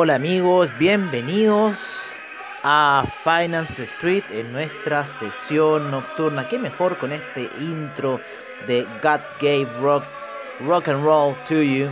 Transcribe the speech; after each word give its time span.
Hola 0.00 0.14
amigos, 0.14 0.70
bienvenidos 0.78 1.76
a 2.62 3.02
Finance 3.24 3.82
Street 3.82 4.22
en 4.30 4.52
nuestra 4.52 5.04
sesión 5.04 5.90
nocturna. 5.90 6.48
Qué 6.48 6.56
mejor 6.56 6.98
con 6.98 7.10
este 7.10 7.50
intro 7.58 8.20
de 8.68 8.86
God 9.02 9.20
Gave 9.40 9.66
Rock, 9.80 10.04
Rock 10.60 10.86
and 10.86 11.04
Roll 11.04 11.34
to 11.48 11.60
You 11.60 11.88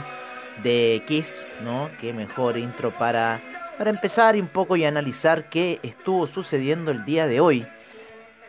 de 0.63 1.03
Kiss, 1.09 1.45
¿no? 1.65 1.91
Qué 2.01 2.13
mejor 2.13 2.57
intro 2.57 2.93
para, 2.93 3.43
para 3.77 3.91
empezar 3.91 4.37
un 4.37 4.47
poco 4.47 4.77
y 4.77 4.85
analizar 4.85 5.49
qué 5.51 5.81
estuvo 5.83 6.29
sucediendo 6.29 6.93
el 6.93 7.05
día 7.05 7.27
de 7.27 7.41
hoy 7.41 7.67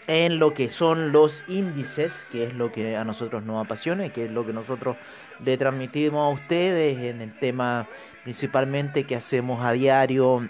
en 0.05 0.37
lo 0.37 0.53
que 0.53 0.69
son 0.69 1.11
los 1.11 1.43
índices, 1.47 2.27
que 2.31 2.43
es 2.43 2.53
lo 2.53 2.71
que 2.71 2.95
a 2.95 3.03
nosotros 3.03 3.41
nos 3.41 3.65
apasiona 3.65 4.05
y 4.05 4.11
que 4.11 4.25
es 4.25 4.31
lo 4.31 4.45
que 4.45 4.53
nosotros 4.53 4.97
le 5.43 5.57
transmitimos 5.57 6.25
a 6.25 6.33
ustedes 6.33 6.97
en 6.97 7.21
el 7.21 7.37
tema 7.37 7.87
principalmente 8.23 9.05
que 9.05 9.15
hacemos 9.15 9.63
a 9.63 9.71
diario 9.71 10.49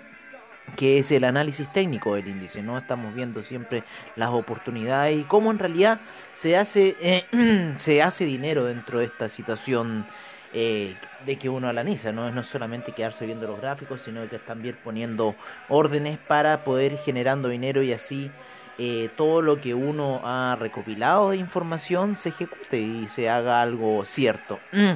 que 0.76 0.98
es 0.98 1.12
el 1.12 1.24
análisis 1.24 1.72
técnico 1.72 2.16
del 2.16 2.28
índice, 2.28 2.62
¿no? 2.62 2.78
Estamos 2.78 3.16
viendo 3.16 3.42
siempre 3.42 3.84
las 4.16 4.30
oportunidades 4.30 5.18
y 5.18 5.24
cómo 5.24 5.52
en 5.52 5.60
realidad 5.60 6.02
se 6.34 6.58
hace, 6.58 6.96
eh, 7.02 7.74
se 7.78 8.02
hace 8.02 8.26
dinero 8.26 8.66
dentro 8.66 9.00
de 9.00 9.06
esta 9.06 9.30
situación 9.30 10.06
eh, 10.54 10.96
de 11.26 11.38
que 11.38 11.50
uno 11.50 11.70
analiza, 11.70 12.12
¿no? 12.12 12.32
No 12.32 12.42
es 12.42 12.48
solamente 12.48 12.92
quedarse 12.92 13.26
viendo 13.26 13.48
los 13.48 13.60
gráficos, 13.60 14.02
sino 14.02 14.28
que 14.30 14.40
también 14.40 14.78
poniendo 14.84 15.36
órdenes 15.70 16.18
para 16.18 16.64
poder 16.64 16.98
generando 16.98 17.50
dinero 17.50 17.82
y 17.82 17.94
así 17.94 18.32
eh, 18.78 19.10
todo 19.16 19.42
lo 19.42 19.60
que 19.60 19.74
uno 19.74 20.22
ha 20.24 20.56
recopilado 20.60 21.32
de 21.32 21.38
información 21.38 22.16
se 22.16 22.30
ejecute 22.30 22.80
y 22.80 23.08
se 23.08 23.30
haga 23.30 23.62
algo 23.62 24.06
cierto. 24.06 24.60
Mm. 24.72 24.94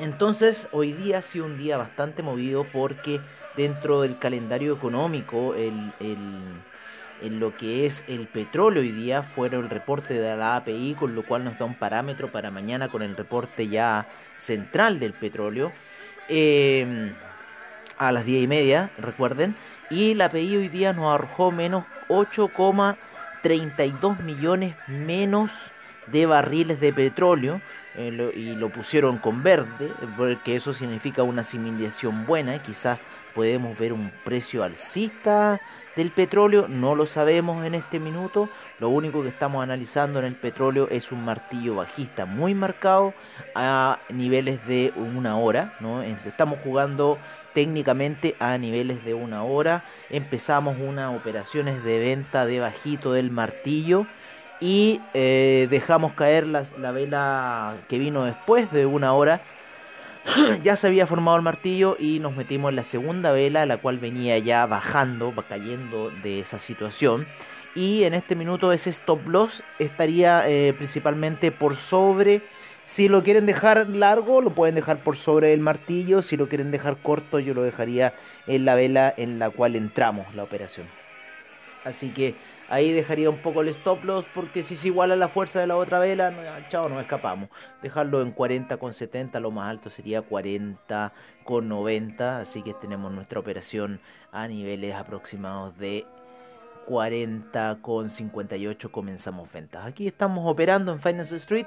Entonces, 0.00 0.68
hoy 0.72 0.92
día 0.92 1.18
ha 1.18 1.22
sido 1.22 1.46
un 1.46 1.58
día 1.58 1.76
bastante 1.76 2.22
movido 2.22 2.66
porque 2.72 3.20
dentro 3.56 4.02
del 4.02 4.18
calendario 4.18 4.74
económico, 4.74 5.54
el, 5.54 5.92
en 6.00 7.40
lo 7.40 7.56
que 7.56 7.86
es 7.86 8.04
el 8.08 8.26
petróleo 8.26 8.82
hoy 8.82 8.92
día 8.92 9.22
fueron 9.22 9.64
el 9.64 9.70
reporte 9.70 10.14
de 10.14 10.36
la 10.36 10.56
API, 10.56 10.96
con 10.98 11.14
lo 11.14 11.22
cual 11.22 11.44
nos 11.44 11.58
da 11.58 11.64
un 11.64 11.74
parámetro 11.74 12.30
para 12.30 12.50
mañana 12.50 12.88
con 12.88 13.02
el 13.02 13.16
reporte 13.16 13.68
ya 13.68 14.06
central 14.36 15.00
del 15.00 15.12
petróleo. 15.12 15.72
Eh, 16.28 17.12
a 17.98 18.12
las 18.12 18.26
10 18.26 18.44
y 18.44 18.46
media, 18.46 18.90
recuerden. 18.98 19.56
Y 19.90 20.14
la 20.14 20.26
API 20.26 20.56
hoy 20.56 20.68
día 20.68 20.92
nos 20.92 21.14
arrojó 21.14 21.50
menos 21.50 21.84
8,32 22.08 24.20
millones 24.20 24.74
menos 24.88 25.50
de 26.06 26.26
barriles 26.26 26.80
de 26.80 26.92
petróleo 26.92 27.60
eh, 27.96 28.32
y 28.34 28.54
lo 28.54 28.70
pusieron 28.70 29.18
con 29.18 29.42
verde 29.42 29.90
porque 30.16 30.56
eso 30.56 30.72
significa 30.72 31.22
una 31.22 31.40
asimilación 31.40 32.26
buena 32.26 32.62
quizás 32.62 32.98
podemos 33.34 33.78
ver 33.78 33.92
un 33.92 34.12
precio 34.24 34.62
alcista 34.62 35.60
del 35.96 36.10
petróleo 36.10 36.68
no 36.68 36.94
lo 36.94 37.06
sabemos 37.06 37.64
en 37.64 37.74
este 37.74 37.98
minuto 37.98 38.48
lo 38.78 38.88
único 38.88 39.22
que 39.22 39.28
estamos 39.28 39.62
analizando 39.62 40.20
en 40.20 40.26
el 40.26 40.36
petróleo 40.36 40.88
es 40.90 41.10
un 41.10 41.24
martillo 41.24 41.76
bajista 41.76 42.24
muy 42.24 42.54
marcado 42.54 43.12
a 43.54 43.98
niveles 44.10 44.64
de 44.66 44.92
una 44.96 45.38
hora 45.38 45.74
¿no? 45.80 46.02
estamos 46.02 46.60
jugando 46.62 47.18
técnicamente 47.56 48.36
a 48.38 48.58
niveles 48.58 49.02
de 49.06 49.14
una 49.14 49.42
hora. 49.42 49.82
Empezamos 50.10 50.76
unas 50.78 51.16
operaciones 51.16 51.82
de 51.84 51.98
venta 51.98 52.44
de 52.44 52.60
bajito 52.60 53.14
del 53.14 53.30
martillo 53.30 54.06
y 54.60 55.00
eh, 55.14 55.66
dejamos 55.70 56.12
caer 56.12 56.46
la, 56.46 56.64
la 56.78 56.90
vela 56.90 57.76
que 57.88 57.98
vino 57.98 58.26
después 58.26 58.70
de 58.72 58.84
una 58.84 59.14
hora. 59.14 59.40
ya 60.62 60.76
se 60.76 60.86
había 60.86 61.06
formado 61.06 61.38
el 61.38 61.42
martillo 61.42 61.96
y 61.98 62.18
nos 62.18 62.36
metimos 62.36 62.68
en 62.68 62.76
la 62.76 62.84
segunda 62.84 63.32
vela, 63.32 63.64
la 63.64 63.78
cual 63.78 63.96
venía 63.96 64.36
ya 64.36 64.66
bajando, 64.66 65.32
cayendo 65.48 66.10
de 66.22 66.40
esa 66.40 66.58
situación. 66.58 67.26
Y 67.74 68.04
en 68.04 68.12
este 68.12 68.36
minuto 68.36 68.70
ese 68.70 68.90
stop 68.90 69.26
loss 69.28 69.62
estaría 69.78 70.46
eh, 70.46 70.74
principalmente 70.74 71.52
por 71.52 71.74
sobre 71.74 72.42
si 72.86 73.08
lo 73.08 73.24
quieren 73.24 73.46
dejar 73.46 73.88
largo, 73.88 74.40
lo 74.40 74.54
pueden 74.54 74.76
dejar 74.76 75.02
por 75.02 75.16
sobre 75.16 75.52
el 75.52 75.60
martillo. 75.60 76.22
Si 76.22 76.36
lo 76.36 76.48
quieren 76.48 76.70
dejar 76.70 76.98
corto, 76.98 77.40
yo 77.40 77.52
lo 77.52 77.62
dejaría 77.62 78.14
en 78.46 78.64
la 78.64 78.76
vela 78.76 79.12
en 79.16 79.40
la 79.40 79.50
cual 79.50 79.74
entramos 79.74 80.34
la 80.36 80.44
operación. 80.44 80.86
Así 81.84 82.10
que 82.10 82.36
ahí 82.68 82.92
dejaría 82.92 83.28
un 83.28 83.38
poco 83.38 83.62
el 83.62 83.68
stop 83.68 84.04
loss 84.04 84.24
porque 84.34 84.62
si 84.62 84.76
se 84.76 84.88
iguala 84.88 85.16
la 85.16 85.28
fuerza 85.28 85.60
de 85.60 85.66
la 85.66 85.76
otra 85.76 85.98
vela, 85.98 86.30
no, 86.30 86.42
chao, 86.68 86.88
nos 86.88 87.00
escapamos. 87.00 87.48
Dejarlo 87.82 88.22
en 88.22 88.30
40 88.30 88.76
con 88.76 88.92
70, 88.92 89.40
lo 89.40 89.50
más 89.50 89.68
alto 89.68 89.90
sería 89.90 90.22
40 90.22 91.12
con 91.44 91.68
90. 91.68 92.38
Así 92.38 92.62
que 92.62 92.72
tenemos 92.74 93.12
nuestra 93.12 93.40
operación 93.40 94.00
a 94.30 94.46
niveles 94.46 94.94
aproximados 94.94 95.76
de 95.76 96.06
40 96.86 97.78
con 97.82 98.10
58 98.10 98.92
comenzamos 98.92 99.52
ventas. 99.52 99.84
Aquí 99.84 100.06
estamos 100.06 100.48
operando 100.50 100.92
en 100.92 101.00
Finance 101.00 101.36
Street 101.36 101.66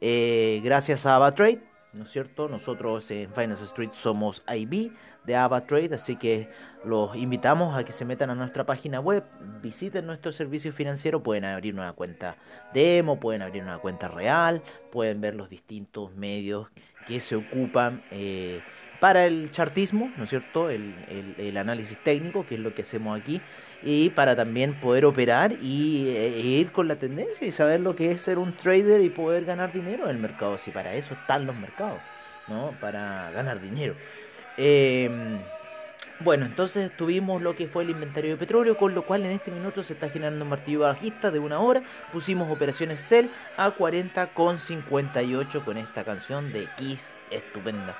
eh, 0.00 0.60
gracias 0.62 1.06
a 1.06 1.16
AvaTrade, 1.16 1.60
¿no 1.92 2.04
es 2.04 2.10
cierto? 2.10 2.48
Nosotros 2.48 3.10
en 3.10 3.32
Finance 3.32 3.64
Street 3.64 3.90
somos 3.92 4.44
IB 4.54 4.92
de 5.24 5.36
AvaTrade, 5.36 5.94
así 5.94 6.16
que 6.16 6.48
los 6.84 7.16
invitamos 7.16 7.76
a 7.76 7.84
que 7.84 7.92
se 7.92 8.04
metan 8.04 8.30
a 8.30 8.34
nuestra 8.34 8.64
página 8.64 9.00
web, 9.00 9.24
visiten 9.62 10.06
nuestro 10.06 10.30
servicio 10.32 10.72
financiero, 10.72 11.22
pueden 11.22 11.44
abrir 11.44 11.74
una 11.74 11.92
cuenta 11.92 12.36
demo, 12.72 13.18
pueden 13.18 13.42
abrir 13.42 13.62
una 13.62 13.78
cuenta 13.78 14.08
real, 14.08 14.62
pueden 14.92 15.20
ver 15.20 15.34
los 15.34 15.48
distintos 15.48 16.14
medios 16.14 16.68
que 17.06 17.20
se 17.20 17.36
ocupan. 17.36 18.02
Eh, 18.10 18.60
para 19.00 19.26
el 19.26 19.50
chartismo, 19.50 20.10
¿no 20.16 20.24
es 20.24 20.30
cierto? 20.30 20.70
El, 20.70 21.56
análisis 21.56 21.96
técnico, 21.98 22.46
que 22.46 22.56
es 22.56 22.60
lo 22.60 22.74
que 22.74 22.82
hacemos 22.82 23.18
aquí, 23.18 23.40
y 23.82 24.10
para 24.10 24.36
también 24.36 24.74
poder 24.74 25.04
operar 25.04 25.52
y 25.62 26.08
e 26.08 26.40
ir 26.40 26.72
con 26.72 26.88
la 26.88 26.96
tendencia 26.96 27.46
y 27.46 27.52
saber 27.52 27.80
lo 27.80 27.94
que 27.94 28.10
es 28.10 28.20
ser 28.20 28.38
un 28.38 28.52
trader 28.54 29.02
y 29.02 29.10
poder 29.10 29.44
ganar 29.44 29.72
dinero 29.72 30.04
en 30.04 30.10
el 30.10 30.18
mercado. 30.18 30.58
Si 30.58 30.70
para 30.70 30.94
eso 30.94 31.14
están 31.14 31.46
los 31.46 31.56
mercados, 31.56 32.00
¿no? 32.48 32.72
Para 32.80 33.30
ganar 33.30 33.60
dinero. 33.60 33.94
Em, 34.56 35.38
bueno, 36.20 36.46
entonces 36.46 36.90
tuvimos 36.96 37.42
lo 37.42 37.54
que 37.54 37.68
fue 37.68 37.84
el 37.84 37.90
inventario 37.90 38.30
de 38.30 38.36
petróleo, 38.38 38.76
con 38.76 38.94
lo 38.94 39.02
cual 39.02 39.26
en 39.26 39.32
este 39.32 39.50
minuto 39.50 39.82
se 39.82 39.92
está 39.92 40.08
generando 40.08 40.44
un 40.44 40.50
martillo 40.50 40.80
bajista 40.80 41.30
de 41.30 41.38
una 41.38 41.60
hora. 41.60 41.82
Pusimos 42.12 42.50
operaciones 42.50 43.06
Cell 43.06 43.26
a 43.58 43.70
40,58 43.70 45.64
con 45.64 45.76
esta 45.76 46.04
canción 46.04 46.52
de 46.52 46.66
Kiss 46.78 47.02
estupenda. 47.30 47.96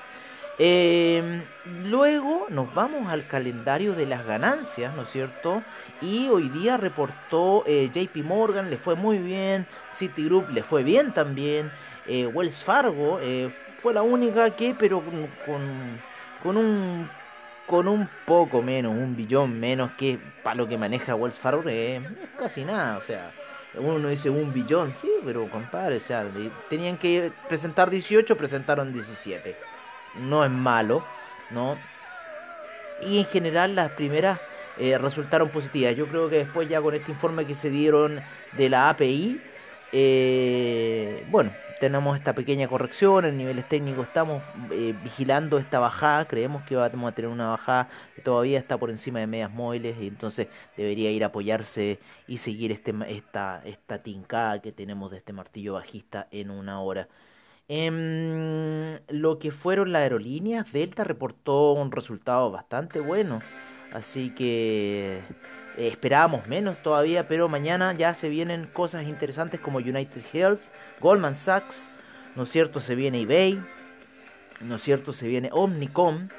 Eh, 0.59 1.41
luego 1.83 2.47
nos 2.49 2.73
vamos 2.73 3.09
al 3.09 3.27
calendario 3.27 3.93
de 3.93 4.07
las 4.07 4.25
ganancias, 4.25 4.95
¿no 4.95 5.03
es 5.03 5.09
cierto? 5.09 5.61
Y 6.01 6.29
hoy 6.29 6.49
día 6.49 6.77
reportó 6.77 7.63
eh, 7.67 7.89
JP 7.93 8.23
Morgan, 8.23 8.69
le 8.69 8.77
fue 8.77 8.95
muy 8.95 9.19
bien, 9.19 9.67
Citigroup 9.93 10.49
le 10.49 10.63
fue 10.63 10.83
bien 10.83 11.13
también, 11.13 11.71
eh, 12.07 12.25
Wells 12.25 12.63
Fargo 12.63 13.19
eh, 13.21 13.53
fue 13.77 13.93
la 13.93 14.01
única 14.01 14.49
que, 14.55 14.75
pero 14.77 15.03
con, 15.45 15.99
con, 16.41 16.57
un 16.57 17.09
con 17.67 17.87
un 17.87 18.09
poco 18.25 18.61
menos, 18.63 18.93
un 18.93 19.15
billón 19.15 19.59
menos 19.59 19.91
que 19.91 20.17
para 20.41 20.55
lo 20.55 20.67
que 20.67 20.77
maneja 20.77 21.13
Wells 21.13 21.37
Fargo, 21.37 21.69
es 21.69 22.01
casi 22.35 22.65
nada, 22.65 22.97
o 22.97 23.01
sea, 23.01 23.31
uno 23.75 24.07
dice 24.07 24.31
un 24.31 24.51
billón, 24.51 24.91
sí, 24.91 25.11
pero 25.23 25.47
compadre, 25.49 25.99
tenían 26.67 26.97
que 26.97 27.31
presentar 27.47 27.91
18, 27.91 28.35
presentaron 28.35 28.91
17 28.91 29.76
no 30.19 30.43
es 30.43 30.51
malo, 30.51 31.03
¿no? 31.51 31.77
Y 33.01 33.19
en 33.19 33.25
general 33.25 33.75
las 33.75 33.91
primeras 33.91 34.39
eh, 34.77 34.97
resultaron 34.97 35.49
positivas. 35.49 35.95
Yo 35.95 36.07
creo 36.07 36.29
que 36.29 36.37
después 36.37 36.69
ya 36.69 36.81
con 36.81 36.95
este 36.95 37.11
informe 37.11 37.45
que 37.45 37.55
se 37.55 37.69
dieron 37.69 38.21
de 38.57 38.69
la 38.69 38.89
API, 38.89 39.41
eh, 39.91 41.25
bueno, 41.29 41.51
tenemos 41.79 42.17
esta 42.17 42.33
pequeña 42.33 42.67
corrección 42.67 43.25
en 43.25 43.37
niveles 43.37 43.67
técnicos, 43.67 44.07
estamos 44.07 44.41
eh, 44.71 44.95
vigilando 45.03 45.57
esta 45.57 45.79
bajada, 45.79 46.25
creemos 46.25 46.63
que 46.63 46.75
vamos 46.75 47.11
a 47.11 47.15
tener 47.15 47.29
una 47.29 47.49
bajada 47.49 47.89
que 48.15 48.21
todavía 48.21 48.57
está 48.57 48.77
por 48.77 48.89
encima 48.89 49.19
de 49.19 49.27
medias 49.27 49.51
móviles 49.51 49.95
y 49.99 50.07
entonces 50.07 50.47
debería 50.75 51.11
ir 51.11 51.23
a 51.23 51.27
apoyarse 51.27 51.99
y 52.27 52.37
seguir 52.37 52.71
este, 52.71 52.93
esta, 53.09 53.61
esta 53.65 53.99
tincada 53.99 54.59
que 54.59 54.71
tenemos 54.71 55.11
de 55.11 55.17
este 55.17 55.33
martillo 55.33 55.73
bajista 55.73 56.27
en 56.31 56.51
una 56.51 56.81
hora. 56.81 57.07
En 57.69 59.01
lo 59.09 59.39
que 59.39 59.51
fueron 59.51 59.91
las 59.91 60.03
aerolíneas, 60.03 60.71
Delta 60.71 61.03
reportó 61.03 61.73
un 61.73 61.91
resultado 61.91 62.49
bastante 62.49 62.99
bueno. 62.99 63.41
Así 63.91 64.29
que 64.29 65.19
eh, 65.77 65.87
esperábamos 65.87 66.47
menos 66.47 66.81
todavía, 66.81 67.27
pero 67.27 67.49
mañana 67.49 67.93
ya 67.93 68.13
se 68.13 68.29
vienen 68.29 68.67
cosas 68.71 69.07
interesantes 69.07 69.59
como 69.59 69.79
United 69.79 70.21
Health, 70.33 70.61
Goldman 71.01 71.35
Sachs, 71.35 71.87
¿no 72.35 72.43
es 72.43 72.49
cierto? 72.49 72.79
Se 72.79 72.95
viene 72.95 73.21
eBay, 73.21 73.61
¿no 74.61 74.75
es 74.75 74.81
cierto? 74.81 75.11
Se 75.13 75.27
viene 75.27 75.49
Omnicom. 75.51 76.29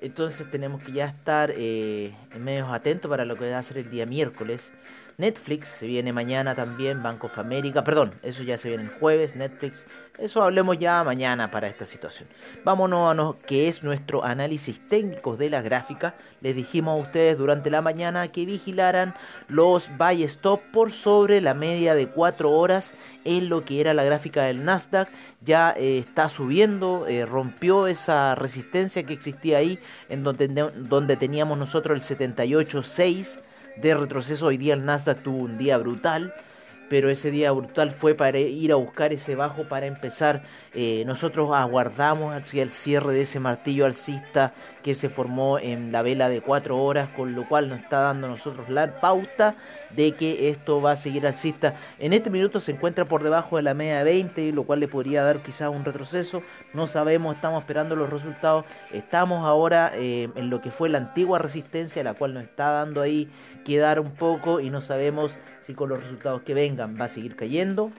Entonces 0.00 0.50
tenemos 0.50 0.82
que 0.82 0.92
ya 0.92 1.06
estar 1.06 1.52
eh, 1.56 2.12
medios 2.38 2.70
atentos 2.70 3.08
para 3.08 3.24
lo 3.24 3.36
que 3.36 3.50
va 3.50 3.58
a 3.58 3.62
ser 3.62 3.78
el 3.78 3.90
día 3.90 4.04
miércoles. 4.04 4.72
Netflix 5.18 5.68
se 5.68 5.86
viene 5.86 6.12
mañana 6.12 6.54
también, 6.54 7.02
Banco 7.02 7.28
of 7.28 7.38
America, 7.38 7.82
perdón, 7.82 8.12
eso 8.22 8.42
ya 8.42 8.58
se 8.58 8.68
viene 8.68 8.84
el 8.84 8.90
jueves, 8.90 9.34
Netflix, 9.34 9.86
eso 10.18 10.42
hablemos 10.42 10.78
ya 10.78 11.04
mañana 11.04 11.50
para 11.50 11.68
esta 11.68 11.84
situación. 11.84 12.28
Vámonos 12.64 13.10
a 13.10 13.14
lo 13.14 13.36
que 13.46 13.68
es 13.68 13.82
nuestro 13.82 14.24
análisis 14.24 14.78
técnico 14.88 15.36
de 15.36 15.50
la 15.50 15.60
gráfica. 15.60 16.14
Les 16.40 16.56
dijimos 16.56 16.98
a 16.98 17.02
ustedes 17.02 17.36
durante 17.36 17.70
la 17.70 17.82
mañana 17.82 18.28
que 18.28 18.46
vigilaran 18.46 19.14
los 19.48 19.90
buy 19.98 20.22
stop 20.24 20.60
por 20.72 20.92
sobre 20.92 21.42
la 21.42 21.52
media 21.52 21.94
de 21.94 22.08
4 22.08 22.50
horas 22.50 22.94
en 23.24 23.50
lo 23.50 23.64
que 23.64 23.80
era 23.80 23.92
la 23.92 24.04
gráfica 24.04 24.44
del 24.44 24.64
Nasdaq. 24.64 25.08
Ya 25.42 25.74
eh, 25.76 25.98
está 25.98 26.28
subiendo, 26.30 27.06
eh, 27.06 27.26
rompió 27.26 27.86
esa 27.86 28.34
resistencia 28.34 29.02
que 29.02 29.12
existía 29.12 29.58
ahí, 29.58 29.78
en 30.08 30.24
donde, 30.24 30.48
donde 30.48 31.16
teníamos 31.16 31.58
nosotros 31.58 32.10
el 32.10 32.18
78.6 32.18 33.40
de 33.76 33.94
retroceso. 33.94 34.46
Hoy 34.46 34.56
día 34.56 34.74
el 34.74 34.84
Nasdaq 34.84 35.22
tuvo 35.22 35.38
un 35.38 35.58
día 35.58 35.78
brutal, 35.78 36.32
pero 36.88 37.10
ese 37.10 37.30
día 37.30 37.50
brutal 37.50 37.90
fue 37.90 38.14
para 38.14 38.38
ir 38.38 38.72
a 38.72 38.76
buscar 38.76 39.12
ese 39.12 39.34
bajo 39.34 39.64
para 39.64 39.86
empezar. 39.86 40.42
Eh, 40.72 41.04
nosotros 41.06 41.50
aguardamos 41.52 42.34
hacia 42.34 42.62
el 42.62 42.70
cierre 42.70 43.12
de 43.12 43.22
ese 43.22 43.40
martillo 43.40 43.86
alcista 43.86 44.52
que 44.82 44.94
se 44.94 45.08
formó 45.08 45.58
en 45.58 45.90
la 45.90 46.02
vela 46.02 46.28
de 46.28 46.40
4 46.40 46.76
horas, 46.78 47.08
con 47.16 47.34
lo 47.34 47.48
cual 47.48 47.68
nos 47.68 47.80
está 47.80 47.98
dando 47.98 48.28
nosotros 48.28 48.68
la 48.68 49.00
pauta 49.00 49.56
de 49.90 50.12
que 50.12 50.48
esto 50.48 50.80
va 50.80 50.92
a 50.92 50.96
seguir 50.96 51.26
alcista. 51.26 51.74
En 51.98 52.12
este 52.12 52.30
minuto 52.30 52.60
se 52.60 52.72
encuentra 52.72 53.04
por 53.04 53.24
debajo 53.24 53.56
de 53.56 53.62
la 53.62 53.74
media 53.74 53.98
de 53.98 54.04
20, 54.04 54.52
lo 54.52 54.62
cual 54.62 54.80
le 54.80 54.88
podría 54.88 55.24
dar 55.24 55.42
quizás 55.42 55.70
un 55.70 55.84
retroceso. 55.84 56.42
No 56.76 56.86
sabemos, 56.86 57.34
estamos 57.34 57.62
esperando 57.62 57.96
los 57.96 58.10
resultados. 58.10 58.66
Estamos 58.92 59.46
ahora 59.46 59.92
eh, 59.94 60.28
en 60.34 60.50
lo 60.50 60.60
que 60.60 60.70
fue 60.70 60.90
la 60.90 60.98
antigua 60.98 61.38
resistencia, 61.38 62.04
la 62.04 62.12
cual 62.12 62.34
nos 62.34 62.42
está 62.42 62.70
dando 62.70 63.00
ahí 63.00 63.30
quedar 63.64 63.98
un 63.98 64.10
poco 64.10 64.60
y 64.60 64.68
no 64.68 64.82
sabemos 64.82 65.38
si 65.60 65.72
con 65.72 65.88
los 65.88 65.98
resultados 65.98 66.42
que 66.42 66.52
vengan 66.52 67.00
va 67.00 67.06
a 67.06 67.08
seguir 67.08 67.34
cayendo 67.34 67.92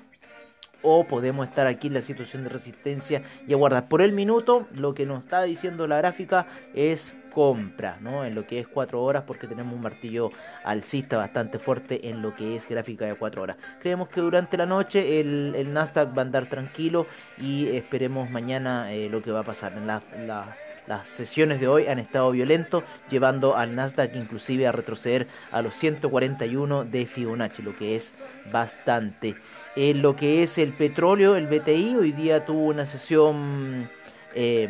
o 0.89 1.03
podemos 1.03 1.47
estar 1.47 1.67
aquí 1.67 1.87
en 1.87 1.93
la 1.95 2.01
situación 2.01 2.43
de 2.43 2.49
resistencia 2.49 3.21
y 3.45 3.53
aguardar. 3.53 3.87
Por 3.89 4.01
el 4.01 4.13
minuto, 4.13 4.67
lo 4.73 4.93
que 4.93 5.05
nos 5.05 5.23
está 5.23 5.43
diciendo 5.43 5.85
la 5.85 5.97
gráfica 5.97 6.47
es 6.73 7.15
compra, 7.33 7.97
¿no? 8.01 8.25
En 8.25 8.33
lo 8.33 8.47
que 8.47 8.59
es 8.59 8.67
4 8.67 9.03
horas, 9.03 9.23
porque 9.27 9.47
tenemos 9.47 9.73
un 9.73 9.81
martillo 9.81 10.31
alcista 10.63 11.17
bastante 11.17 11.59
fuerte 11.59 12.09
en 12.09 12.21
lo 12.21 12.33
que 12.33 12.55
es 12.55 12.67
gráfica 12.67 13.05
de 13.05 13.15
4 13.15 13.41
horas. 13.41 13.57
Creemos 13.81 14.07
que 14.07 14.21
durante 14.21 14.57
la 14.57 14.65
noche 14.65 15.19
el, 15.19 15.73
Nasdaq 15.73 16.17
va 16.17 16.21
a 16.21 16.25
andar 16.25 16.47
tranquilo 16.47 17.05
y 17.37 17.67
esperemos 17.67 18.29
mañana 18.29 18.91
eh, 18.93 19.09
lo 19.09 19.21
que 19.21 19.31
va 19.31 19.41
a 19.41 19.43
pasar. 19.43 19.73
En 19.73 20.66
las 20.87 21.07
sesiones 21.07 21.59
de 21.59 21.67
hoy 21.67 21.87
han 21.87 21.99
estado 21.99 22.31
violentos, 22.31 22.83
llevando 23.09 23.55
al 23.57 23.75
Nasdaq 23.75 24.15
inclusive 24.15 24.67
a 24.67 24.71
retroceder 24.71 25.27
a 25.51 25.61
los 25.61 25.75
141 25.75 26.85
de 26.85 27.05
Fibonacci, 27.05 27.61
lo 27.61 27.75
que 27.75 27.95
es 27.95 28.13
bastante. 28.51 29.35
En 29.75 30.01
lo 30.01 30.15
que 30.15 30.43
es 30.43 30.57
el 30.57 30.71
petróleo, 30.71 31.35
el 31.35 31.47
BTI 31.47 31.95
hoy 31.97 32.11
día 32.13 32.45
tuvo 32.45 32.65
una 32.65 32.85
sesión 32.85 33.89
eh, 34.33 34.69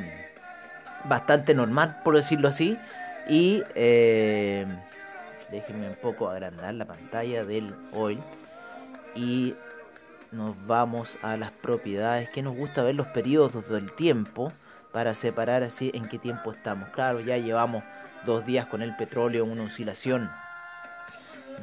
bastante 1.05 1.53
normal, 1.53 2.01
por 2.03 2.15
decirlo 2.15 2.47
así. 2.47 2.77
Y 3.29 3.61
eh, 3.75 4.65
déjenme 5.51 5.89
un 5.89 5.95
poco 5.95 6.29
agrandar 6.29 6.73
la 6.73 6.85
pantalla 6.85 7.45
del 7.45 7.75
oil. 7.93 8.19
Y 9.15 9.53
nos 10.31 10.55
vamos 10.65 11.17
a 11.21 11.37
las 11.37 11.51
propiedades 11.51 12.29
que 12.29 12.41
nos 12.41 12.55
gusta 12.55 12.83
ver 12.83 12.95
los 12.95 13.07
periodos 13.07 13.67
del 13.69 13.91
tiempo 13.93 14.51
para 14.97 15.13
separar 15.13 15.61
así 15.61 15.91
en 15.93 16.09
qué 16.09 16.17
tiempo 16.17 16.51
estamos. 16.51 16.89
Claro, 16.89 17.19
ya 17.19 17.37
llevamos 17.37 17.83
dos 18.25 18.43
días 18.47 18.65
con 18.65 18.81
el 18.81 18.95
petróleo 18.95 19.45
en 19.45 19.51
una 19.51 19.65
oscilación 19.65 20.27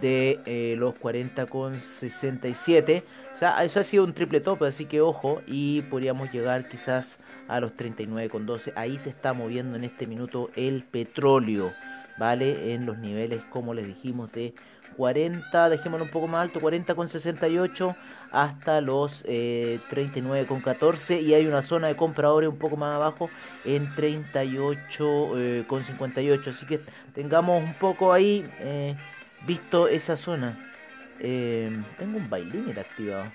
de 0.01 0.39
eh, 0.47 0.77
los 0.79 0.95
40,67. 0.95 3.03
O 3.35 3.37
sea, 3.37 3.65
eso 3.65 3.81
ha 3.81 3.83
sido 3.83 4.05
un 4.05 4.13
triple 4.13 4.39
tope, 4.39 4.69
así 4.69 4.85
que 4.85 5.01
ojo, 5.01 5.43
y 5.49 5.83
podríamos 5.83 6.33
llegar 6.33 6.69
quizás 6.69 7.19
a 7.49 7.59
los 7.59 7.73
39,12. 7.73 8.73
Ahí 8.77 9.01
se 9.01 9.11
está 9.11 9.33
moviendo 9.33 9.75
en 9.75 9.83
este 9.83 10.07
minuto 10.07 10.53
el 10.55 10.85
petróleo, 10.85 11.73
¿vale? 12.17 12.73
En 12.73 12.87
los 12.87 12.99
niveles, 12.99 13.43
como 13.51 13.75
les 13.75 13.89
dijimos, 13.89 14.31
de 14.31 14.55
40, 14.97 15.69
dejémoslo 15.69 16.05
un 16.05 16.11
poco 16.11 16.27
más 16.27 16.43
alto, 16.43 16.61
40,68 16.61 17.95
hasta 18.31 18.81
los 18.81 19.25
eh, 19.29 19.79
39,14 19.91 21.23
y 21.23 21.35
hay 21.35 21.47
una 21.47 21.61
zona 21.63 21.89
de 21.89 21.97
compradores 21.97 22.49
un 22.49 22.59
poco 22.59 22.77
más 22.77 22.97
abajo 22.97 23.29
en 23.65 23.89
38,58. 23.95 26.49
así 26.49 26.67
que 26.67 26.81
tengamos 27.15 27.63
un 27.63 27.75
poco 27.75 28.13
ahí 28.13 28.51
eh, 28.61 28.97
visto 29.47 29.89
esa 29.89 30.17
zona. 30.17 30.71
Eh, 31.21 31.71
tengo 31.99 32.19
un 32.19 32.29
bailín 32.29 32.77
activado. 32.79 33.27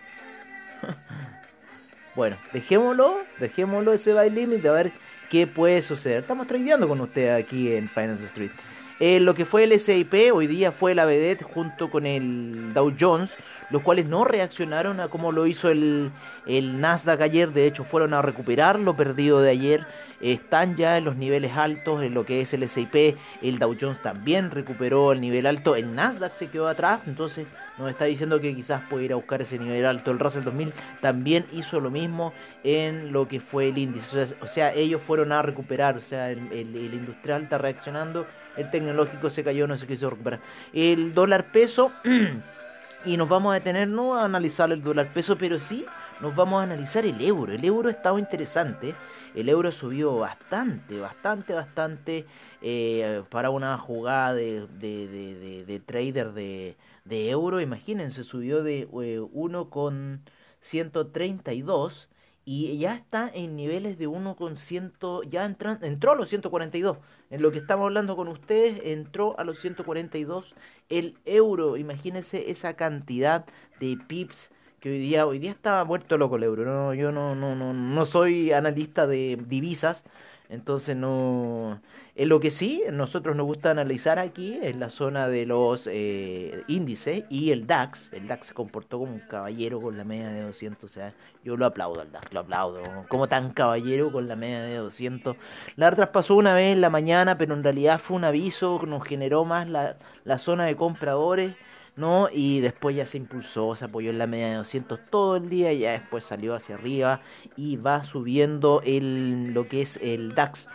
bueno, 2.16 2.38
dejémoslo, 2.54 3.18
dejémoslo 3.40 3.94
ese 3.94 4.14
bailín 4.14 4.66
a 4.68 4.72
ver 4.72 4.92
qué 5.30 5.48
puede 5.48 5.82
suceder. 5.82 6.20
Estamos 6.20 6.46
tradeando 6.48 6.88
con 6.88 7.02
usted 7.02 7.36
aquí 7.36 7.74
en 7.74 7.90
Finance 7.90 8.26
Street. 8.26 8.52
Eh, 9.00 9.22
lo 9.22 9.34
que 9.34 9.46
fue 9.46 9.63
el 9.63 9.80
SIP 9.80 10.13
hoy 10.34 10.46
día 10.46 10.74
fue 10.74 10.94
la 10.94 11.06
vedette 11.06 11.44
junto 11.44 11.90
con 11.90 12.06
el 12.06 12.74
Dow 12.74 12.94
Jones, 13.00 13.34
los 13.69 13.81
cuales 13.81 14.06
no 14.07 14.25
reaccionaron 14.25 15.00
a 15.00 15.07
como 15.07 15.31
lo 15.31 15.48
hizo 15.48 15.69
el, 15.69 16.12
el 16.46 16.81
Nasdaq 16.81 17.22
ayer, 17.22 17.54
de 17.54 17.66
hecho 17.66 17.86
fueron 17.86 18.13
a 18.13 18.22
recuperar 18.22 18.78
lo 18.78 18.98
perdido 18.98 19.40
de 19.40 19.51
ayer, 19.51 19.88
están 20.19 20.75
ya 20.75 20.98
en 20.98 21.06
los 21.06 21.16
niveles 21.16 21.56
altos 21.56 22.04
en 22.04 22.13
lo 22.13 22.25
que 22.25 22.42
es 22.42 22.54
el 22.54 22.68
SIP, 22.68 23.18
el 23.42 23.57
Dow 23.57 23.74
Jones 23.80 24.01
también 24.01 24.51
recuperó 24.51 25.13
el 25.13 25.22
nivel 25.22 25.45
alto, 25.45 25.78
el 25.78 25.95
Nasdaq 25.95 26.34
se 26.34 26.50
quedó 26.50 26.68
atrás, 26.68 27.00
entonces 27.07 27.48
nos 27.80 27.90
está 27.90 28.06
diciendo 28.06 28.40
que 28.42 28.54
quizás 28.54 28.84
puede 28.90 29.06
ir 29.06 29.14
a 29.14 29.16
buscar 29.16 29.42
ese 29.42 29.58
nivel 29.58 29.86
alto. 29.86 30.12
El 30.12 30.20
Russell 30.20 30.44
2000 30.44 30.74
también 31.02 31.46
hizo 31.54 31.80
lo 31.80 31.90
mismo 31.90 32.34
en 32.64 33.14
lo 33.14 33.28
que 33.28 33.40
fue 33.40 33.69
el 33.69 33.78
índice. 33.78 34.36
O 34.42 34.48
sea, 34.48 34.74
ellos 34.74 35.02
fueron 35.02 35.31
a 35.31 35.42
recuperar. 35.42 35.98
O 35.98 36.02
sea, 36.02 36.30
el, 36.30 36.52
el, 36.52 36.94
industrial 36.94 37.44
está 37.44 37.57
reaccionando. 37.57 38.28
El 38.57 38.69
tecnológico 38.69 39.30
se 39.30 39.44
cayó, 39.44 39.66
no 39.66 39.78
se 39.78 39.88
quiso 39.88 40.09
recuperar. 40.09 40.42
El 40.74 41.14
dólar 41.14 41.45
peso. 41.45 41.92
y 43.06 43.18
nos 43.18 43.30
vamos 43.30 43.52
a 43.52 43.56
detener 43.56 43.88
no 43.88 44.16
a 44.16 44.26
analizar 44.26 44.72
el 44.72 44.84
dólar 44.84 45.14
peso, 45.14 45.38
pero 45.38 45.60
sí 45.60 45.86
nos 46.20 46.36
vamos 46.36 46.60
a 46.60 46.64
analizar 46.64 47.06
el 47.06 47.20
euro. 47.22 47.54
El 47.54 47.64
euro 47.64 47.88
ha 47.88 47.92
estado 47.92 48.20
interesante. 48.20 48.94
El 49.36 49.48
euro 49.48 49.72
subió 49.72 50.18
bastante, 50.18 51.00
bastante, 51.00 51.54
bastante 51.54 52.26
eh, 52.62 53.24
para 53.30 53.52
una 53.52 53.78
jugada 53.78 54.34
de, 54.34 54.68
de, 54.68 55.08
de, 55.08 55.66
de 55.66 55.80
trader 55.80 56.34
de, 56.34 56.76
de 57.06 57.30
euro, 57.30 57.62
imagínense, 57.62 58.24
subió 58.24 58.64
de 58.64 58.88
eh, 59.02 59.68
con 59.70 60.22
132 60.62 62.10
y 62.52 62.80
ya 62.80 62.96
está 62.96 63.30
en 63.32 63.56
niveles 63.56 64.00
de 64.00 64.08
1 64.08 64.36
con 64.36 64.58
100, 64.58 64.94
ya 65.30 65.46
entró 65.46 66.12
a 66.12 66.16
los 66.16 66.30
142. 66.30 66.98
En 67.30 67.44
lo 67.44 67.52
que 67.52 67.60
estamos 67.60 67.86
hablando 67.86 68.16
con 68.16 68.28
ustedes, 68.28 68.82
entró 68.86 69.40
a 69.40 69.44
los 69.44 69.60
142 69.60 70.56
el 70.90 71.16
euro. 71.26 71.78
Imagínense 71.78 72.50
esa 72.50 72.74
cantidad 72.74 73.46
de 73.80 74.00
pips 74.08 74.50
que 74.80 74.90
hoy 74.90 74.98
día, 74.98 75.28
hoy 75.28 75.38
día 75.38 75.52
estaba 75.52 75.84
muerto 75.86 76.18
loco 76.18 76.38
el 76.38 76.44
euro. 76.44 76.66
No, 76.66 76.96
yo 76.96 77.12
no, 77.12 77.36
no, 77.36 77.56
no, 77.56 77.72
no 77.72 78.06
soy 78.06 78.52
analista 78.52 79.06
de 79.06 79.38
divisas, 79.48 80.04
entonces 80.50 80.96
no... 80.96 81.80
En 82.16 82.28
lo 82.28 82.40
que 82.42 82.50
sí, 82.50 82.84
nosotros 82.92 83.36
nos 83.38 83.46
gusta 83.46 83.72
analizar 83.72 84.20
aquí 84.20 84.60
es 84.62 84.76
la 84.76 84.90
zona 84.90 85.30
de 85.30 85.46
los 85.46 85.88
eh, 85.90 86.64
índices 86.68 87.24
y 87.30 87.52
el 87.52 87.66
DAX. 87.66 88.12
El 88.12 88.28
DAX 88.28 88.48
se 88.48 88.54
comportó 88.54 89.00
como 89.00 89.14
un 89.14 89.20
caballero 89.20 89.80
con 89.80 89.96
la 89.96 90.04
media 90.04 90.30
de 90.30 90.42
200. 90.42 90.84
O 90.84 90.88
sea, 90.92 91.14
yo 91.46 91.56
lo 91.56 91.66
aplaudo 91.66 92.02
al 92.02 92.12
DAX, 92.12 92.34
lo 92.34 92.42
aplaudo. 92.42 92.82
Como 93.08 93.28
tan 93.28 93.52
caballero 93.52 94.12
con 94.12 94.28
la 94.28 94.36
media 94.36 94.64
de 94.64 94.76
200. 94.78 95.38
La 95.78 95.92
traspasó 95.96 96.36
una 96.36 96.54
vez 96.54 96.74
en 96.74 96.82
la 96.82 96.90
mañana, 96.90 97.38
pero 97.38 97.54
en 97.54 97.64
realidad 97.64 98.00
fue 98.00 98.18
un 98.18 98.26
aviso, 98.26 98.82
nos 98.86 99.08
generó 99.08 99.46
más 99.46 99.70
la, 99.70 99.98
la 100.26 100.40
zona 100.40 100.66
de 100.66 100.76
compradores. 100.76 101.54
¿No? 102.00 102.30
Y 102.32 102.62
después 102.62 102.96
ya 102.96 103.06
se 103.06 103.18
impulsó, 103.18 103.76
se 103.76 103.86
apoyó 103.86 104.10
en 104.10 104.18
la 104.18 104.28
media 104.28 104.50
de 104.50 104.56
200 104.56 105.00
todo 105.10 105.36
el 105.36 105.50
día, 105.50 105.74
ya 105.74 105.92
después 105.92 106.24
salió 106.24 106.56
hacia 106.56 106.76
arriba 106.76 107.22
y 107.56 107.78
va 107.78 108.04
subiendo 108.04 108.82
el, 108.86 109.54
lo 109.54 109.68
que 109.68 109.82
es 109.82 109.98
el 110.02 110.34
DAX. 110.34 110.68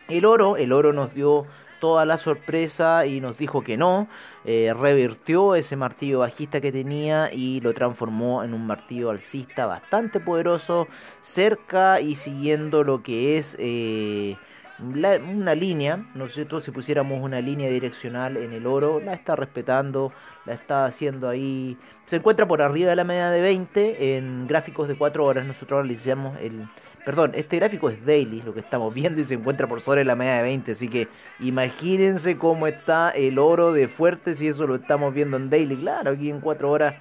El 0.09 0.25
oro, 0.25 0.57
el 0.57 0.73
oro 0.73 0.91
nos 0.91 1.13
dio 1.13 1.47
toda 1.83 2.05
la 2.05 2.15
sorpresa 2.15 3.05
y 3.05 3.19
nos 3.19 3.37
dijo 3.37 3.61
que 3.61 3.75
no, 3.75 4.07
eh, 4.45 4.73
revirtió 4.73 5.53
ese 5.53 5.75
martillo 5.75 6.19
bajista 6.19 6.61
que 6.61 6.71
tenía 6.71 7.29
y 7.33 7.59
lo 7.59 7.73
transformó 7.73 8.41
en 8.45 8.53
un 8.53 8.65
martillo 8.65 9.09
alcista 9.09 9.65
bastante 9.65 10.21
poderoso, 10.21 10.87
cerca 11.19 11.99
y 11.99 12.15
siguiendo 12.15 12.85
lo 12.85 13.03
que 13.03 13.37
es... 13.37 13.57
Eh, 13.59 14.37
una 14.79 15.55
línea, 15.55 16.05
nosotros 16.15 16.63
si 16.63 16.71
pusiéramos 16.71 17.21
una 17.21 17.39
línea 17.41 17.69
direccional 17.69 18.37
en 18.37 18.53
el 18.53 18.65
oro, 18.65 18.99
la 18.99 19.13
está 19.13 19.35
respetando, 19.35 20.11
la 20.45 20.53
está 20.53 20.85
haciendo 20.85 21.29
ahí, 21.29 21.77
se 22.05 22.17
encuentra 22.17 22.47
por 22.47 22.61
arriba 22.61 22.89
de 22.89 22.95
la 22.95 23.03
media 23.03 23.29
de 23.29 23.41
20 23.41 24.17
en 24.17 24.47
gráficos 24.47 24.87
de 24.87 24.95
4 24.95 25.23
horas, 25.23 25.45
nosotros 25.45 25.79
analizamos 25.79 26.37
el, 26.41 26.67
perdón, 27.05 27.33
este 27.35 27.57
gráfico 27.57 27.89
es 27.89 28.03
daily, 28.03 28.41
lo 28.41 28.53
que 28.53 28.61
estamos 28.61 28.93
viendo 28.93 29.21
y 29.21 29.25
se 29.25 29.35
encuentra 29.35 29.67
por 29.67 29.79
sobre 29.79 30.03
la 30.03 30.15
media 30.15 30.37
de 30.37 30.43
20, 30.43 30.71
así 30.71 30.87
que 30.89 31.07
imagínense 31.39 32.37
cómo 32.37 32.65
está 32.65 33.11
el 33.11 33.37
oro 33.39 33.73
de 33.73 33.87
fuerte 33.87 34.33
si 34.33 34.47
eso 34.47 34.65
lo 34.65 34.75
estamos 34.75 35.13
viendo 35.13 35.37
en 35.37 35.49
daily, 35.49 35.75
claro, 35.77 36.11
aquí 36.11 36.29
en 36.29 36.41
4 36.41 36.69
horas 36.69 36.95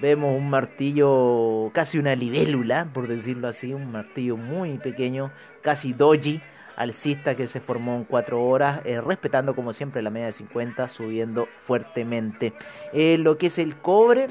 vemos 0.00 0.36
un 0.36 0.48
martillo, 0.48 1.70
casi 1.72 1.98
una 1.98 2.14
libélula, 2.14 2.88
por 2.92 3.06
decirlo 3.06 3.48
así, 3.48 3.74
un 3.74 3.92
martillo 3.92 4.36
muy 4.36 4.78
pequeño, 4.78 5.30
casi 5.60 5.92
doji, 5.92 6.40
alcista 6.78 7.34
que 7.34 7.46
se 7.46 7.60
formó 7.60 7.96
en 7.96 8.04
4 8.04 8.40
horas, 8.40 8.80
eh, 8.84 9.00
respetando 9.00 9.54
como 9.54 9.72
siempre 9.72 10.00
la 10.00 10.10
media 10.10 10.26
de 10.26 10.32
50, 10.32 10.86
subiendo 10.88 11.48
fuertemente. 11.62 12.54
Eh, 12.92 13.18
lo 13.18 13.36
que 13.36 13.48
es 13.48 13.58
el 13.58 13.76
cobre, 13.76 14.28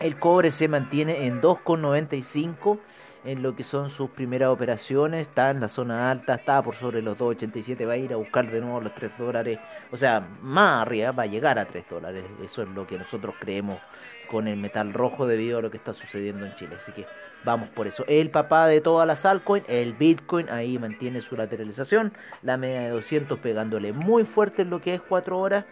el 0.00 0.18
cobre 0.18 0.50
se 0.50 0.66
mantiene 0.66 1.26
en 1.26 1.40
2,95 1.40 2.80
en 3.24 3.42
lo 3.42 3.54
que 3.54 3.62
son 3.62 3.90
sus 3.90 4.10
primeras 4.10 4.48
operaciones, 4.48 5.28
está 5.28 5.50
en 5.50 5.60
la 5.60 5.68
zona 5.68 6.10
alta, 6.10 6.34
está 6.34 6.60
por 6.60 6.74
sobre 6.74 7.02
los 7.02 7.16
2,87, 7.16 7.86
va 7.86 7.92
a 7.92 7.96
ir 7.96 8.12
a 8.12 8.16
buscar 8.16 8.50
de 8.50 8.60
nuevo 8.60 8.80
los 8.80 8.94
3 8.96 9.12
dólares, 9.16 9.60
o 9.92 9.96
sea, 9.96 10.26
más 10.42 10.82
arriba 10.82 11.12
va 11.12 11.22
a 11.22 11.26
llegar 11.26 11.56
a 11.56 11.66
3 11.66 11.84
dólares, 11.88 12.24
eso 12.42 12.62
es 12.62 12.68
lo 12.70 12.84
que 12.84 12.98
nosotros 12.98 13.36
creemos 13.38 13.78
con 14.28 14.48
el 14.48 14.56
metal 14.56 14.92
rojo 14.92 15.28
debido 15.28 15.58
a 15.58 15.62
lo 15.62 15.70
que 15.70 15.76
está 15.76 15.92
sucediendo 15.92 16.44
en 16.44 16.56
Chile, 16.56 16.74
así 16.74 16.90
que 16.90 17.06
Vamos 17.44 17.68
por 17.70 17.86
eso. 17.86 18.04
El 18.06 18.30
papá 18.30 18.66
de 18.66 18.80
todas 18.80 19.06
las 19.06 19.24
altcoins, 19.24 19.68
el 19.68 19.94
Bitcoin, 19.94 20.48
ahí 20.48 20.78
mantiene 20.78 21.20
su 21.20 21.36
lateralización. 21.36 22.12
La 22.42 22.56
media 22.56 22.82
de 22.82 22.90
200 22.90 23.38
pegándole 23.40 23.92
muy 23.92 24.24
fuerte 24.24 24.62
en 24.62 24.70
lo 24.70 24.80
que 24.80 24.94
es 24.94 25.00
4 25.00 25.38
horas. 25.38 25.64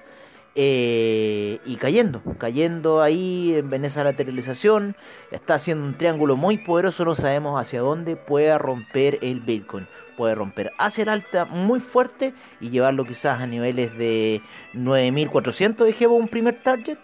Eh, 0.57 1.61
y 1.65 1.77
cayendo, 1.77 2.23
cayendo 2.39 3.03
ahí 3.03 3.55
en 3.55 3.85
esa 3.85 4.03
lateralización. 4.03 4.97
Está 5.31 5.55
haciendo 5.55 5.85
un 5.87 5.97
triángulo 5.97 6.37
muy 6.37 6.59
poderoso. 6.59 7.05
No 7.05 7.15
sabemos 7.15 7.61
hacia 7.61 7.81
dónde 7.81 8.17
pueda 8.17 8.59
romper 8.59 9.19
el 9.23 9.41
Bitcoin. 9.41 9.87
Puede 10.17 10.35
romper 10.35 10.73
hacia 10.77 11.03
el 11.03 11.09
alta 11.09 11.45
muy 11.45 11.79
fuerte 11.79 12.35
y 12.61 12.71
llevarlo 12.71 13.05
quizás 13.05 13.41
a 13.41 13.47
niveles 13.47 13.97
de 13.97 14.43
9400. 14.73 15.87
Dejemos 15.87 16.19
un 16.19 16.29
primer 16.29 16.61
target 16.61 16.99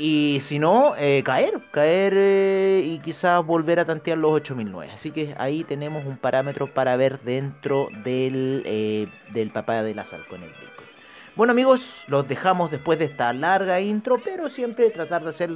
y 0.00 0.40
si 0.40 0.58
no, 0.58 0.94
eh, 0.96 1.22
caer, 1.22 1.60
caer 1.70 2.14
eh, 2.16 2.82
y 2.86 3.00
quizás 3.00 3.44
volver 3.44 3.80
a 3.80 3.84
tantear 3.84 4.16
los 4.16 4.32
8009. 4.32 4.92
Así 4.94 5.10
que 5.10 5.34
ahí 5.36 5.62
tenemos 5.62 6.06
un 6.06 6.16
parámetro 6.16 6.68
para 6.68 6.96
ver 6.96 7.20
dentro 7.20 7.88
del, 8.02 8.62
eh, 8.64 9.08
del 9.32 9.50
papá 9.50 9.82
de 9.82 9.94
la 9.94 10.04
sal 10.04 10.26
con 10.26 10.42
el 10.42 10.48
Bitcoin. 10.48 10.88
Bueno 11.36 11.50
amigos, 11.50 12.02
los 12.06 12.26
dejamos 12.26 12.70
después 12.70 12.98
de 12.98 13.04
esta 13.04 13.30
larga 13.34 13.78
intro, 13.80 14.22
pero 14.24 14.48
siempre 14.48 14.88
tratar 14.88 15.22
de 15.22 15.28
hacer 15.28 15.50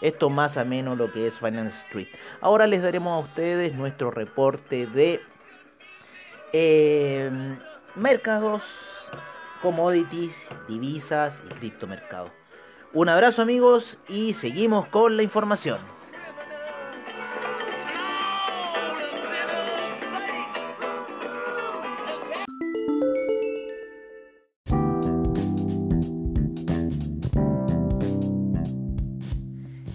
esto 0.00 0.30
más 0.30 0.56
ameno 0.56 0.94
lo 0.94 1.10
que 1.10 1.26
es 1.26 1.34
Finance 1.40 1.84
Street. 1.88 2.08
Ahora 2.40 2.68
les 2.68 2.82
daremos 2.82 3.12
a 3.12 3.26
ustedes 3.26 3.74
nuestro 3.74 4.12
reporte 4.12 4.86
de 4.86 5.20
mercados, 7.96 8.62
commodities, 9.62 10.46
divisas 10.68 11.42
y 11.50 11.54
criptomercados. 11.54 12.39
Un 12.92 13.08
abrazo 13.08 13.40
amigos 13.40 13.98
y 14.08 14.32
seguimos 14.32 14.88
con 14.88 15.16
la 15.16 15.22
información. 15.22 15.78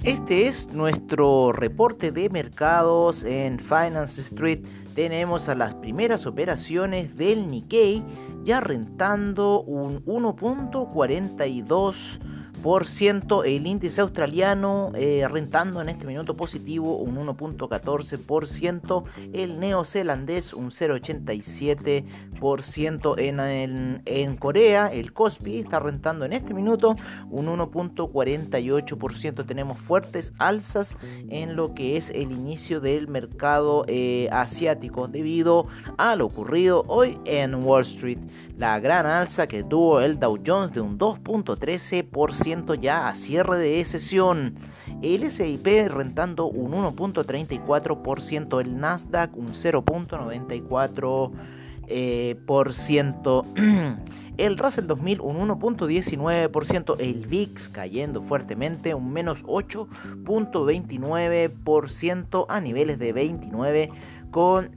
Este 0.04 0.48
es 0.48 0.72
nuestro 0.72 1.52
reporte 1.52 2.14
de 2.14 2.30
mercados 2.30 3.26
en 3.26 3.60
Finance 3.60 4.22
Street. 4.22 4.66
Tenemos 4.96 5.50
a 5.50 5.56
las 5.56 5.76
primeras 5.76 6.26
operaciones 6.26 7.18
del 7.18 7.50
Nikkei 7.50 8.02
ya 8.46 8.62
rentando 8.62 9.64
un 9.64 10.06
1.42 10.06 12.22
el 13.44 13.68
índice 13.68 14.02
australiano 14.02 14.92
eh, 14.96 15.28
rentando 15.30 15.84
en 15.84 15.90
este 15.90 16.08
minuto 16.08 16.36
positivo 16.36 16.98
un 16.98 17.16
1.14%, 17.16 19.04
el 19.34 19.60
neozelandés 19.60 20.52
un 20.52 20.72
0.87% 20.72 23.20
en, 23.20 23.40
en, 23.40 24.02
en 24.06 24.36
Corea, 24.36 24.88
el 24.88 25.14
Kospi 25.14 25.60
está 25.60 25.80
rentando 25.80 26.26
en 26.26 26.34
este 26.34 26.56
minuto 26.56 26.96
un 27.30 27.46
1.48%, 27.46 29.46
tenemos 29.46 29.78
fuertes 29.78 30.34
alzas 30.40 30.98
en 31.30 31.56
lo 31.56 31.76
que 31.76 31.98
es 31.98 32.10
el 32.10 32.32
inicio 32.32 32.82
del 32.82 33.08
mercado 33.08 33.86
eh, 33.88 34.28
asiático 34.32 35.08
debido 35.08 35.68
a 35.98 36.16
lo 36.16 36.26
ocurrido 36.26 36.84
hoy 36.88 37.20
en 37.26 37.54
Wall 37.64 37.84
Street, 37.84 38.18
la 38.58 38.80
gran 38.80 39.06
alza 39.06 39.46
que 39.48 39.64
tuvo 39.64 40.02
el 40.02 40.20
Dow 40.20 40.40
Jones 40.44 40.74
de 40.74 40.82
un 40.82 40.98
2.13%, 40.98 42.55
ya 42.80 43.08
a 43.08 43.16
cierre 43.16 43.58
de 43.58 43.84
sesión. 43.86 44.56
El 45.02 45.30
SIP 45.30 45.68
rentando 45.90 46.48
un 46.48 46.72
1.34%, 46.72 48.62
el 48.62 48.80
Nasdaq 48.80 49.36
un 49.36 49.50
0.94%. 49.50 51.32
Eh, 51.88 52.36
por 52.48 52.74
ciento. 52.74 53.46
El 54.38 54.58
Russell 54.58 54.88
2000 54.88 55.22
un 55.22 55.48
1.19%, 55.48 56.98
el 57.00 57.26
VIX 57.26 57.70
cayendo 57.70 58.22
fuertemente 58.22 58.94
un 58.94 59.14
menos 59.14 59.46
8.29% 59.46 62.46
a 62.50 62.60
niveles 62.60 63.00
de 63.00 63.14
29 63.14 63.92
con 64.32 64.72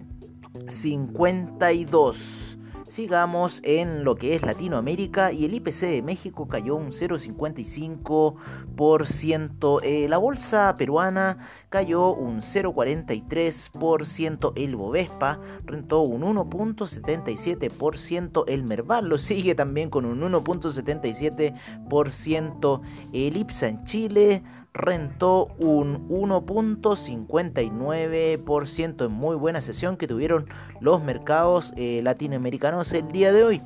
52. 0.68 2.47
Sigamos 2.88 3.60
en 3.64 4.02
lo 4.02 4.16
que 4.16 4.34
es 4.34 4.42
Latinoamérica 4.42 5.30
y 5.30 5.44
el 5.44 5.52
IPC 5.52 5.82
de 5.82 6.02
México 6.02 6.48
cayó 6.48 6.74
un 6.74 6.92
0,55%. 6.92 9.80
Eh, 9.82 10.08
la 10.08 10.16
bolsa 10.16 10.74
peruana 10.78 11.36
cayó 11.68 12.14
un 12.14 12.40
0,43%. 12.40 14.54
El 14.56 14.76
Bovespa 14.76 15.38
rentó 15.66 16.00
un 16.00 16.22
1,77%. 16.22 18.44
El 18.48 18.64
Merval 18.64 19.08
lo 19.08 19.18
sigue 19.18 19.54
también 19.54 19.90
con 19.90 20.06
un 20.06 20.22
1,77%. 20.22 22.80
El 23.12 23.36
IPSA 23.36 23.68
en 23.68 23.84
Chile 23.84 24.42
rentó 24.78 25.48
un 25.58 26.08
1.59% 26.08 29.04
en 29.04 29.12
muy 29.12 29.36
buena 29.36 29.60
sesión 29.60 29.98
que 29.98 30.06
tuvieron 30.06 30.46
los 30.80 31.02
mercados 31.02 31.74
eh, 31.76 32.00
latinoamericanos 32.02 32.90
el 32.92 33.10
día 33.12 33.32
de 33.32 33.44
hoy. 33.44 33.60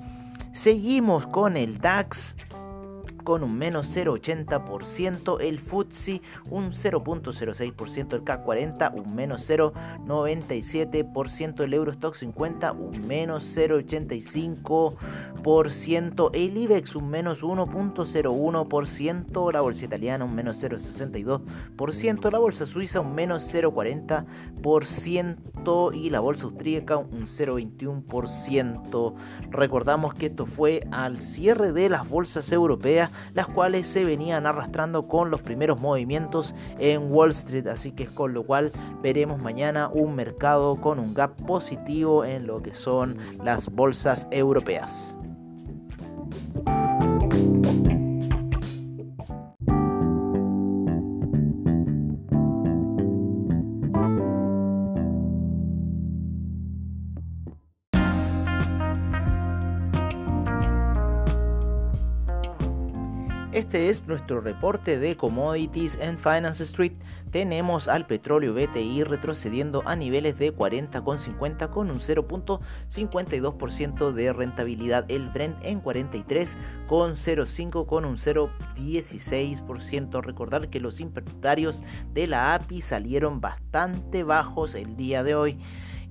Seguimos 0.53 1.27
con 1.27 1.57
el 1.57 1.79
DAX 1.79 2.37
con 3.23 3.43
un 3.43 3.57
menos 3.57 3.97
0,80%, 3.97 5.41
el 5.41 5.59
FTSE 5.59 6.21
un 6.51 6.73
0,06%, 6.73 8.13
el 8.15 8.25
CAC 8.25 8.45
40 8.45 8.91
un 8.91 9.15
menos 9.15 9.49
0,97%, 9.49 11.63
el 11.63 11.73
Eurostock 11.75 12.15
50 12.15 12.73
un 12.73 13.07
menos 13.07 13.57
0,85%, 13.57 16.31
el 16.33 16.57
IBEX 16.57 16.97
un 16.97 17.11
menos 17.11 17.43
1,01%, 17.43 19.53
la 19.53 19.61
bolsa 19.61 19.85
italiana 19.85 20.25
un 20.25 20.35
menos 20.35 20.63
0,62%, 20.63 22.31
la 22.31 22.39
bolsa 22.39 22.65
suiza 22.67 23.01
un 23.01 23.15
menos 23.15 23.55
0,40% 23.55 25.95
y 25.95 26.11
la 26.11 26.21
bolsa 26.21 26.45
austríaca 26.45 26.97
un 26.97 27.27
0,21%. 27.27 29.15
Recordamos 29.51 30.15
que 30.15 30.27
esto 30.27 30.47
fue 30.47 30.87
al 30.91 31.21
cierre 31.21 31.73
de 31.73 31.89
las 31.89 32.09
bolsas 32.09 32.51
europeas, 32.53 33.11
las 33.35 33.47
cuales 33.47 33.87
se 33.87 34.05
venían 34.05 34.47
arrastrando 34.47 35.09
con 35.09 35.31
los 35.31 35.43
primeros 35.43 35.81
movimientos 35.81 36.55
en 36.79 37.13
Wall 37.13 37.31
Street, 37.33 37.67
así 37.67 37.93
que 37.93 38.05
es 38.05 38.11
con 38.11 38.35
lo 38.35 38.45
cual 38.45 38.71
veremos 39.03 39.39
mañana 39.39 39.89
un 39.93 40.15
mercado 40.15 40.81
con 40.81 40.99
un 40.99 41.15
gap 41.15 41.35
positivo 41.47 42.25
en 42.25 42.47
lo 42.47 42.63
que 42.63 42.75
son 42.75 43.19
las 43.43 43.69
bolsas 43.69 44.27
europeas. 44.31 45.17
Este 63.53 63.89
es 63.91 64.07
nuestro 64.07 64.41
reporte 64.41 64.99
de 64.99 65.17
commodities 65.19 65.99
en 66.01 66.17
Finance 66.17 66.65
Street. 66.65 66.95
Tenemos 67.31 67.87
al 67.87 68.07
petróleo 68.07 68.55
BTI 68.55 69.05
retrocediendo 69.05 69.83
a 69.85 69.95
niveles 69.95 70.39
de 70.39 70.57
40,50 70.57 71.69
con 71.69 71.91
un 71.91 71.99
0.52% 71.99 74.13
de 74.13 74.33
rentabilidad. 74.33 75.05
El 75.09 75.29
Brent 75.29 75.59
en 75.63 75.83
43,05 75.83 77.85
con 77.85 78.07
un 78.07 78.17
0.16%. 78.17 80.23
Recordar 80.23 80.71
que 80.71 80.81
los 80.81 81.01
inventarios 81.01 81.83
de 82.15 82.29
la 82.29 82.55
API 82.55 82.81
salieron 82.81 83.43
bastante 83.43 84.23
bajos 84.23 84.75
el 84.75 84.97
día 84.97 85.23
de 85.23 85.35
hoy. 85.35 85.59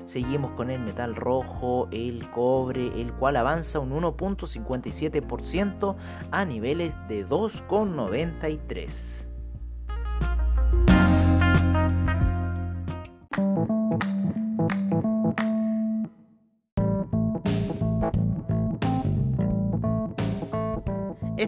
Seguimos 0.06 0.52
con 0.52 0.69
el 0.69 0.80
metal 0.80 1.13
rojo, 1.13 1.89
el 1.91 2.32
cobre, 2.32 3.02
el 3.02 3.12
cual 3.12 3.36
avanza 3.36 3.80
un 3.80 3.91
1.57% 3.91 5.95
a 6.32 6.45
niveles 6.45 6.95
de 7.10 7.28
2.93%. 7.28 9.32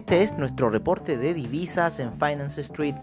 Este 0.06 0.22
es 0.22 0.38
nuestro 0.38 0.70
reporte 0.70 1.16
de 1.16 1.34
divisas 1.34 1.98
en 1.98 2.12
Finance 2.12 2.60
Street. 2.60 2.94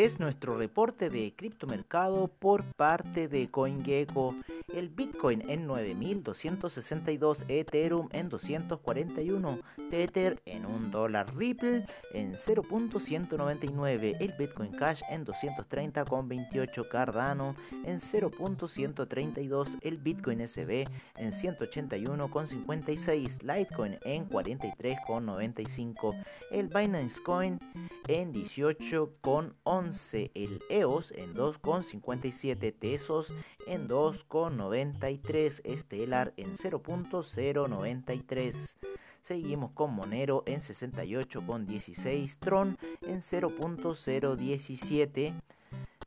Es 0.00 0.18
nuestro 0.18 0.56
reporte 0.56 1.10
de 1.10 1.34
criptomercado 1.36 2.28
por 2.28 2.64
parte 2.72 3.28
de 3.28 3.50
CoinGecko. 3.50 4.34
El 4.72 4.88
Bitcoin 4.88 5.42
en 5.50 5.68
9.262, 5.68 7.44
Ethereum 7.48 8.08
en 8.12 8.30
241, 8.30 9.58
Tether 9.90 10.40
en 10.46 10.64
1 10.64 10.88
dólar, 10.88 11.36
Ripple 11.36 11.84
en 12.14 12.32
0.199, 12.32 14.16
el 14.20 14.32
Bitcoin 14.38 14.72
Cash 14.72 15.02
en 15.10 15.26
230,28, 15.26 16.88
Cardano 16.88 17.54
en 17.84 17.98
0.132, 17.98 19.76
el 19.82 19.98
Bitcoin 19.98 20.46
SB 20.46 20.86
en 21.16 21.30
181,56, 21.30 23.42
Litecoin 23.42 23.98
en 24.04 24.26
43,95, 24.30 26.14
el 26.52 26.68
Binance 26.68 27.22
Coin 27.22 27.60
en 28.06 28.32
18,11, 28.32 29.89
el 30.34 30.62
EOS 30.68 31.12
en 31.12 31.34
2,57, 31.34 32.74
Tesos 32.78 33.32
en 33.66 33.88
2,93, 33.88 35.76
Stellar 35.76 36.34
en 36.36 36.56
0.093. 36.56 38.76
Seguimos 39.22 39.72
con 39.72 39.94
Monero 39.94 40.42
en 40.46 40.60
68,16, 40.60 42.36
Tron 42.38 42.78
en 43.02 43.20
0.017. 43.20 45.34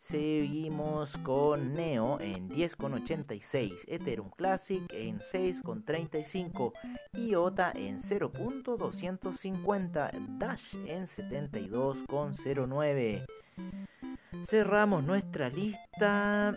Seguimos 0.03 1.15
con 1.19 1.75
Neo 1.75 2.19
en 2.19 2.49
10,86, 2.49 3.85
Ethereum 3.87 4.29
Classic 4.31 4.83
en 4.91 5.19
6,35, 5.19 6.73
IOTA 7.13 7.71
en 7.73 8.01
0.250, 8.01 10.11
Dash 10.37 10.75
en 10.87 11.05
72,09. 11.05 13.25
Cerramos 14.43 15.05
nuestra 15.05 15.47
lista 15.47 16.53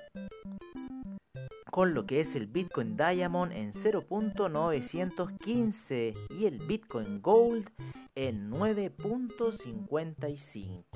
con 1.70 1.94
lo 1.94 2.04
que 2.04 2.18
es 2.18 2.34
el 2.34 2.48
Bitcoin 2.48 2.96
Diamond 2.96 3.52
en 3.52 3.72
0.915 3.72 6.14
y 6.36 6.46
el 6.46 6.58
Bitcoin 6.58 7.22
Gold 7.22 7.70
en 8.16 8.50
9.55. 8.50 10.95